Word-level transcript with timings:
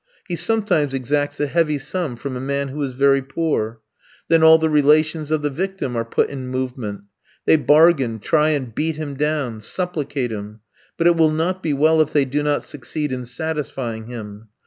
He 0.27 0.35
sometimes 0.35 0.95
exacts 0.95 1.39
a 1.39 1.45
heavy 1.45 1.77
sum 1.77 2.15
from 2.15 2.35
a 2.35 2.39
man 2.39 2.69
who 2.69 2.81
is 2.81 2.93
very 2.93 3.21
poor. 3.21 3.81
Then 4.29 4.41
all 4.41 4.57
the 4.57 4.67
relations 4.67 5.29
of 5.29 5.43
the 5.43 5.51
victim 5.51 5.95
are 5.95 6.03
put 6.03 6.31
in 6.31 6.47
movement. 6.47 7.01
They 7.45 7.55
bargain, 7.55 8.17
try 8.17 8.49
and 8.49 8.73
beat 8.73 8.95
him 8.95 9.13
down, 9.13 9.59
supplicate 9.61 10.31
him; 10.31 10.61
but 10.97 11.05
it 11.05 11.15
will 11.15 11.29
not 11.29 11.61
be 11.61 11.73
well 11.73 12.01
if 12.01 12.13
they 12.13 12.25
do 12.25 12.41
not 12.41 12.63
succeed 12.63 13.11
in 13.11 13.25
satisfying 13.25 14.07
him. 14.07 14.47